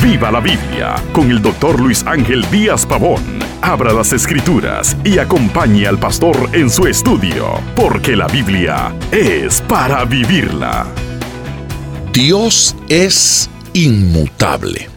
Viva 0.00 0.30
la 0.30 0.38
Biblia 0.38 0.94
con 1.12 1.28
el 1.28 1.42
doctor 1.42 1.80
Luis 1.80 2.04
Ángel 2.06 2.48
Díaz 2.52 2.86
Pavón. 2.86 3.20
Abra 3.62 3.92
las 3.92 4.12
escrituras 4.12 4.96
y 5.04 5.18
acompañe 5.18 5.88
al 5.88 5.98
pastor 5.98 6.50
en 6.52 6.70
su 6.70 6.86
estudio, 6.86 7.60
porque 7.74 8.14
la 8.14 8.28
Biblia 8.28 8.94
es 9.10 9.60
para 9.62 10.04
vivirla. 10.04 10.86
Dios 12.12 12.76
es 12.88 13.50
inmutable. 13.72 14.88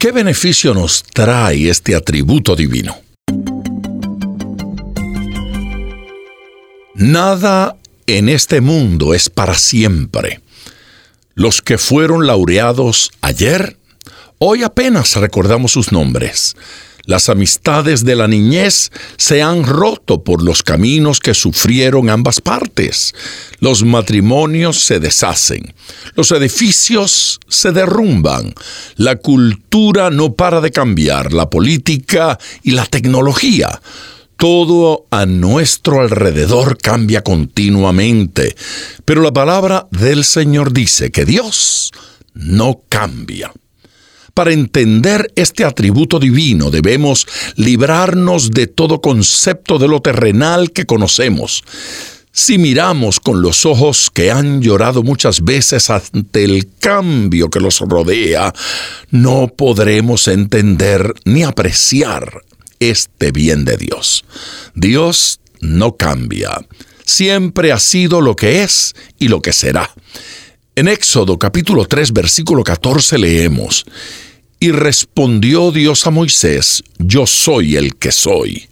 ¿Qué 0.00 0.10
beneficio 0.10 0.74
nos 0.74 1.04
trae 1.04 1.70
este 1.70 1.94
atributo 1.94 2.56
divino? 2.56 2.96
Nada 6.96 7.76
en 8.08 8.28
este 8.28 8.60
mundo 8.60 9.14
es 9.14 9.30
para 9.30 9.54
siempre. 9.54 10.40
Los 11.38 11.60
que 11.60 11.76
fueron 11.76 12.26
laureados 12.26 13.10
ayer, 13.20 13.76
hoy 14.38 14.62
apenas 14.62 15.16
recordamos 15.16 15.72
sus 15.72 15.92
nombres. 15.92 16.54
Las 17.06 17.28
amistades 17.28 18.04
de 18.04 18.16
la 18.16 18.26
niñez 18.26 18.90
se 19.16 19.40
han 19.40 19.62
roto 19.64 20.24
por 20.24 20.42
los 20.42 20.64
caminos 20.64 21.20
que 21.20 21.34
sufrieron 21.34 22.10
ambas 22.10 22.40
partes. 22.40 23.14
Los 23.60 23.84
matrimonios 23.84 24.82
se 24.82 24.98
deshacen. 24.98 25.72
Los 26.16 26.32
edificios 26.32 27.38
se 27.46 27.70
derrumban. 27.70 28.52
La 28.96 29.16
cultura 29.16 30.10
no 30.10 30.34
para 30.34 30.60
de 30.60 30.72
cambiar. 30.72 31.32
La 31.32 31.48
política 31.48 32.40
y 32.64 32.72
la 32.72 32.86
tecnología. 32.86 33.80
Todo 34.36 35.06
a 35.12 35.26
nuestro 35.26 36.00
alrededor 36.00 36.76
cambia 36.76 37.22
continuamente, 37.22 38.54
pero 39.04 39.22
la 39.22 39.32
palabra 39.32 39.86
del 39.92 40.24
Señor 40.24 40.72
dice 40.72 41.10
que 41.10 41.24
Dios 41.24 41.92
no 42.34 42.82
cambia. 42.88 43.52
Para 44.36 44.52
entender 44.52 45.32
este 45.34 45.64
atributo 45.64 46.18
divino 46.18 46.70
debemos 46.70 47.26
librarnos 47.54 48.50
de 48.50 48.66
todo 48.66 49.00
concepto 49.00 49.78
de 49.78 49.88
lo 49.88 50.02
terrenal 50.02 50.72
que 50.72 50.84
conocemos. 50.84 51.64
Si 52.32 52.58
miramos 52.58 53.18
con 53.18 53.40
los 53.40 53.64
ojos 53.64 54.10
que 54.12 54.30
han 54.30 54.60
llorado 54.60 55.02
muchas 55.02 55.42
veces 55.42 55.88
ante 55.88 56.44
el 56.44 56.68
cambio 56.78 57.48
que 57.48 57.60
los 57.60 57.80
rodea, 57.80 58.52
no 59.10 59.48
podremos 59.56 60.28
entender 60.28 61.14
ni 61.24 61.42
apreciar 61.42 62.42
este 62.78 63.32
bien 63.32 63.64
de 63.64 63.78
Dios. 63.78 64.26
Dios 64.74 65.40
no 65.62 65.96
cambia. 65.96 66.60
Siempre 67.06 67.72
ha 67.72 67.80
sido 67.80 68.20
lo 68.20 68.36
que 68.36 68.64
es 68.64 68.94
y 69.18 69.28
lo 69.28 69.40
que 69.40 69.54
será. 69.54 69.94
En 70.78 70.88
Éxodo 70.88 71.38
capítulo 71.38 71.86
3 71.86 72.12
versículo 72.12 72.62
14 72.62 73.16
leemos, 73.16 73.86
Y 74.60 74.72
respondió 74.72 75.72
Dios 75.72 76.06
a 76.06 76.10
Moisés, 76.10 76.82
Yo 76.98 77.26
soy 77.26 77.76
el 77.76 77.96
que 77.96 78.12
soy. 78.12 78.68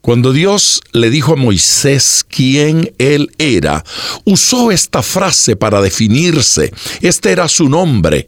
Cuando 0.00 0.32
Dios 0.32 0.80
le 0.90 1.08
dijo 1.08 1.34
a 1.34 1.36
Moisés 1.36 2.26
quién 2.28 2.92
él 2.98 3.30
era, 3.38 3.84
usó 4.24 4.72
esta 4.72 5.04
frase 5.04 5.54
para 5.54 5.80
definirse. 5.80 6.72
Este 7.00 7.30
era 7.30 7.46
su 7.46 7.68
nombre, 7.68 8.26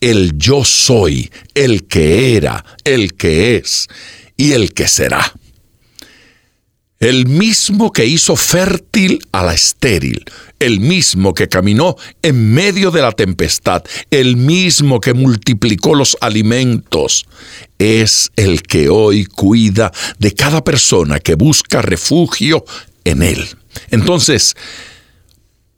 el 0.00 0.38
yo 0.38 0.64
soy, 0.64 1.30
el 1.52 1.86
que 1.86 2.36
era, 2.36 2.64
el 2.84 3.12
que 3.16 3.56
es 3.56 3.86
y 4.38 4.52
el 4.52 4.72
que 4.72 4.88
será. 4.88 5.30
El 6.98 7.26
mismo 7.26 7.92
que 7.92 8.06
hizo 8.06 8.36
fértil 8.36 9.18
a 9.30 9.44
la 9.44 9.52
estéril, 9.52 10.24
el 10.58 10.80
mismo 10.80 11.34
que 11.34 11.46
caminó 11.46 11.96
en 12.22 12.54
medio 12.54 12.90
de 12.90 13.02
la 13.02 13.12
tempestad, 13.12 13.84
el 14.10 14.36
mismo 14.36 14.98
que 14.98 15.12
multiplicó 15.12 15.94
los 15.94 16.16
alimentos, 16.22 17.26
es 17.78 18.30
el 18.36 18.62
que 18.62 18.88
hoy 18.88 19.26
cuida 19.26 19.92
de 20.18 20.32
cada 20.32 20.64
persona 20.64 21.20
que 21.20 21.34
busca 21.34 21.82
refugio 21.82 22.64
en 23.04 23.22
Él. 23.22 23.46
Entonces, 23.90 24.56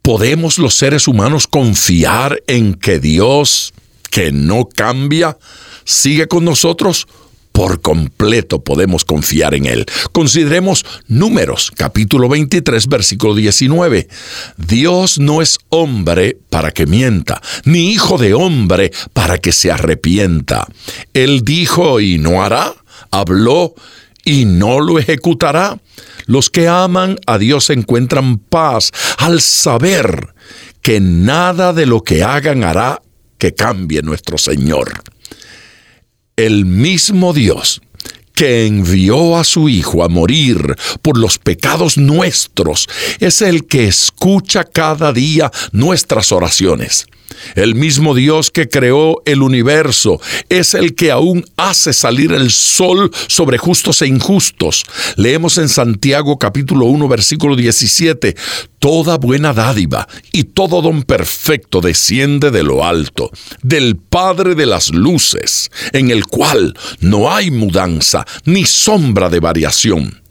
¿podemos 0.02 0.58
los 0.58 0.76
seres 0.76 1.08
humanos 1.08 1.48
confiar 1.48 2.40
en 2.46 2.74
que 2.74 3.00
Dios, 3.00 3.74
que 4.10 4.30
no 4.30 4.68
cambia, 4.68 5.36
sigue 5.84 6.28
con 6.28 6.44
nosotros? 6.44 7.08
Por 7.58 7.80
completo 7.80 8.62
podemos 8.62 9.04
confiar 9.04 9.52
en 9.52 9.66
Él. 9.66 9.84
Consideremos 10.12 10.86
Números, 11.08 11.72
capítulo 11.74 12.28
23, 12.28 12.86
versículo 12.86 13.34
19. 13.34 14.06
Dios 14.56 15.18
no 15.18 15.42
es 15.42 15.58
hombre 15.68 16.38
para 16.50 16.70
que 16.70 16.86
mienta, 16.86 17.42
ni 17.64 17.90
hijo 17.90 18.16
de 18.16 18.32
hombre 18.32 18.92
para 19.12 19.38
que 19.38 19.50
se 19.50 19.72
arrepienta. 19.72 20.68
Él 21.14 21.40
dijo 21.42 21.98
y 21.98 22.18
no 22.18 22.44
hará, 22.44 22.76
habló 23.10 23.74
y 24.24 24.44
no 24.44 24.78
lo 24.78 25.00
ejecutará. 25.00 25.80
Los 26.26 26.50
que 26.50 26.68
aman 26.68 27.18
a 27.26 27.38
Dios 27.38 27.70
encuentran 27.70 28.38
paz 28.38 28.92
al 29.16 29.40
saber 29.40 30.32
que 30.80 31.00
nada 31.00 31.72
de 31.72 31.86
lo 31.86 32.04
que 32.04 32.22
hagan 32.22 32.62
hará 32.62 33.02
que 33.36 33.52
cambie 33.52 34.02
nuestro 34.02 34.38
Señor 34.38 35.02
el 36.38 36.64
mismo 36.64 37.32
Dios 37.32 37.82
que 38.32 38.64
envió 38.66 39.36
a 39.36 39.42
su 39.42 39.68
Hijo 39.68 40.04
a 40.04 40.08
morir 40.08 40.76
por 41.02 41.18
los 41.18 41.38
pecados 41.38 41.98
nuestros, 41.98 42.88
es 43.18 43.42
el 43.42 43.66
que 43.66 43.88
escucha 43.88 44.62
cada 44.62 45.12
día 45.12 45.50
nuestras 45.72 46.30
oraciones. 46.30 47.06
El 47.54 47.74
mismo 47.74 48.14
Dios 48.14 48.50
que 48.50 48.68
creó 48.68 49.22
el 49.24 49.42
universo 49.42 50.20
es 50.48 50.74
el 50.74 50.94
que 50.94 51.10
aún 51.10 51.44
hace 51.56 51.92
salir 51.92 52.32
el 52.32 52.50
sol 52.50 53.10
sobre 53.26 53.58
justos 53.58 54.02
e 54.02 54.06
injustos. 54.06 54.84
Leemos 55.16 55.58
en 55.58 55.68
Santiago 55.68 56.38
capítulo 56.38 56.86
1 56.86 57.08
versículo 57.08 57.56
17, 57.56 58.36
Toda 58.78 59.18
buena 59.18 59.52
dádiva 59.52 60.06
y 60.32 60.44
todo 60.44 60.82
don 60.82 61.02
perfecto 61.02 61.80
desciende 61.80 62.50
de 62.50 62.62
lo 62.62 62.84
alto, 62.84 63.30
del 63.62 63.96
Padre 63.96 64.54
de 64.54 64.66
las 64.66 64.90
Luces, 64.90 65.70
en 65.92 66.10
el 66.10 66.26
cual 66.26 66.74
no 67.00 67.32
hay 67.32 67.50
mudanza 67.50 68.24
ni 68.44 68.64
sombra 68.64 69.28
de 69.28 69.40
variación 69.40 70.22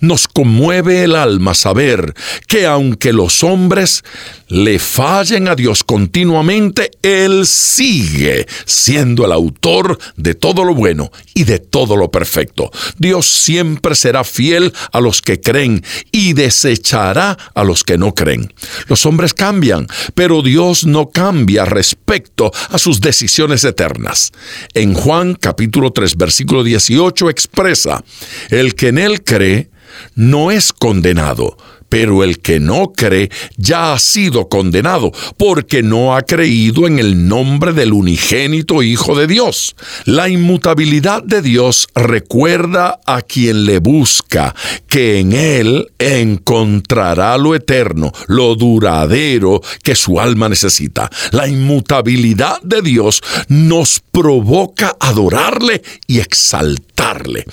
nos 0.00 0.28
conmueve 0.28 1.04
el 1.04 1.14
alma 1.14 1.54
saber 1.54 2.14
que 2.46 2.66
aunque 2.66 3.12
los 3.12 3.42
hombres 3.42 4.02
le 4.48 4.78
fallen 4.78 5.48
a 5.48 5.56
Dios 5.56 5.82
continuamente, 5.82 6.90
Él 7.02 7.46
sigue 7.46 8.46
siendo 8.64 9.24
el 9.24 9.32
autor 9.32 9.98
de 10.16 10.34
todo 10.34 10.64
lo 10.64 10.74
bueno 10.74 11.10
y 11.34 11.44
de 11.44 11.58
todo 11.58 11.96
lo 11.96 12.10
perfecto. 12.10 12.70
Dios 12.98 13.26
siempre 13.26 13.94
será 13.94 14.24
fiel 14.24 14.72
a 14.92 15.00
los 15.00 15.20
que 15.20 15.40
creen 15.40 15.84
y 16.12 16.32
desechará 16.32 17.36
a 17.54 17.64
los 17.64 17.82
que 17.82 17.98
no 17.98 18.14
creen. 18.14 18.52
Los 18.86 19.04
hombres 19.06 19.34
cambian, 19.34 19.86
pero 20.14 20.42
Dios 20.42 20.86
no 20.86 21.10
cambia 21.10 21.64
respecto 21.64 22.52
a 22.70 22.78
sus 22.78 23.00
decisiones 23.00 23.64
eternas. 23.64 24.32
En 24.74 24.94
Juan 24.94 25.34
capítulo 25.34 25.90
3 25.90 26.16
versículo 26.16 26.62
18 26.62 27.30
expresa, 27.30 28.04
el 28.50 28.74
que 28.74 28.88
en 28.88 28.98
Él 28.98 29.24
cree, 29.24 29.65
no 30.14 30.50
es 30.50 30.72
condenado, 30.72 31.56
pero 31.88 32.24
el 32.24 32.40
que 32.40 32.60
no 32.60 32.92
cree 32.92 33.30
ya 33.56 33.92
ha 33.92 33.98
sido 33.98 34.48
condenado, 34.48 35.12
porque 35.36 35.82
no 35.82 36.16
ha 36.16 36.22
creído 36.22 36.86
en 36.86 36.98
el 36.98 37.28
nombre 37.28 37.72
del 37.72 37.92
unigénito 37.92 38.82
Hijo 38.82 39.16
de 39.16 39.26
Dios. 39.26 39.76
La 40.04 40.28
inmutabilidad 40.28 41.22
de 41.22 41.42
Dios 41.42 41.88
recuerda 41.94 43.00
a 43.06 43.22
quien 43.22 43.64
le 43.64 43.78
busca 43.78 44.54
que 44.88 45.20
en 45.20 45.32
Él 45.32 45.88
encontrará 45.98 47.38
lo 47.38 47.54
eterno, 47.54 48.12
lo 48.26 48.54
duradero 48.56 49.60
que 49.82 49.94
su 49.94 50.20
alma 50.20 50.48
necesita. 50.48 51.10
La 51.32 51.48
inmutabilidad 51.48 52.60
de 52.62 52.82
Dios 52.82 53.22
nos 53.48 54.00
provoca 54.10 54.96
adorarle 55.00 55.82
y 56.06 56.18
exaltarle. 56.18 57.44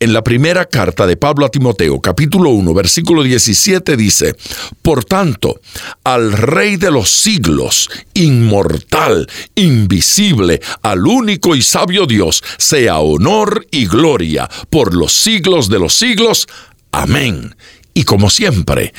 En 0.00 0.12
la 0.12 0.22
primera 0.22 0.66
carta 0.66 1.06
de 1.06 1.16
Pablo 1.16 1.46
a 1.46 1.48
Timoteo, 1.48 2.00
capítulo 2.00 2.50
1, 2.50 2.74
versículo 2.74 3.22
17 3.22 3.96
dice, 3.96 4.34
Por 4.82 5.04
tanto, 5.04 5.60
al 6.02 6.32
Rey 6.32 6.76
de 6.76 6.90
los 6.90 7.08
siglos, 7.10 7.88
inmortal, 8.12 9.28
invisible, 9.54 10.60
al 10.82 11.06
único 11.06 11.54
y 11.54 11.62
sabio 11.62 12.06
Dios, 12.06 12.42
sea 12.58 12.98
honor 12.98 13.66
y 13.70 13.86
gloria 13.86 14.50
por 14.68 14.94
los 14.94 15.12
siglos 15.12 15.68
de 15.68 15.78
los 15.78 15.94
siglos. 15.94 16.48
Amén. 16.90 17.54
Y 17.94 18.02
como 18.02 18.28
siempre, 18.28 18.92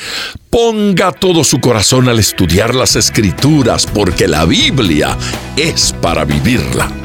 ponga 0.50 1.12
todo 1.12 1.44
su 1.44 1.60
corazón 1.60 2.08
al 2.08 2.20
estudiar 2.20 2.74
las 2.74 2.96
escrituras, 2.96 3.86
porque 3.86 4.30
la 4.30 4.46
Biblia 4.46 5.18
es 5.58 5.94
para 6.02 6.24
vivirla. 6.24 7.05